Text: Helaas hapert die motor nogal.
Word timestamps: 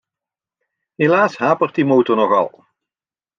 Helaas 1.03 1.35
hapert 1.41 1.77
die 1.81 1.87
motor 1.93 2.21
nogal. 2.23 2.51